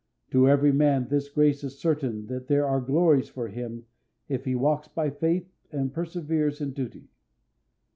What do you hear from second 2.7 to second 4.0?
glories for him